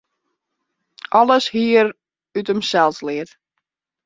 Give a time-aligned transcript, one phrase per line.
[1.19, 1.87] Alles hie er
[2.39, 3.31] út himsels leard.